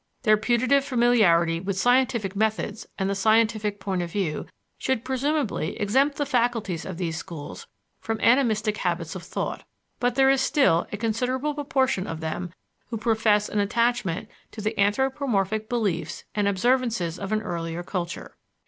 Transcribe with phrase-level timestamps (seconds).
[0.23, 4.47] Their putative familiarity with scientific methods and the scientific point of view
[4.79, 7.67] should presumably exempt the faculties of these schools
[7.99, 9.63] from animistic habits of thought;
[9.99, 12.51] but there is still a considerable proportion of them
[12.87, 18.35] who profess an attachment to the anthropomorphic beliefs and observances of an earlier culture.